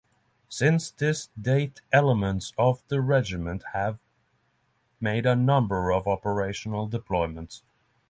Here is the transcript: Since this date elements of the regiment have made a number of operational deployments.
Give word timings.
Since 0.49 0.89
this 0.89 1.27
date 1.39 1.81
elements 1.91 2.53
of 2.57 2.81
the 2.87 2.99
regiment 3.01 3.63
have 3.73 3.99
made 4.99 5.27
a 5.27 5.35
number 5.35 5.91
of 5.91 6.07
operational 6.07 6.89
deployments. 6.89 7.61